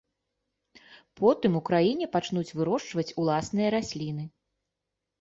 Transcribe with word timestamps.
Потым 1.21 1.51
у 1.61 1.61
краіне 1.69 2.05
пачнуць 2.17 2.45
вырошчваць 2.63 3.09
уласныя 3.21 3.69
расліны. 3.81 4.31